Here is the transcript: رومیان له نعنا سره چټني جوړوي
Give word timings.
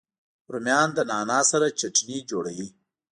رومیان 0.51 0.89
له 0.97 1.03
نعنا 1.09 1.39
سره 1.51 1.75
چټني 1.79 2.17
جوړوي 2.29 2.67